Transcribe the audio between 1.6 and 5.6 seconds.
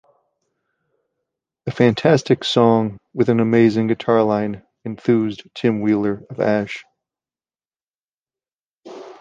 "A fantastic song with an amazing guitar line," enthused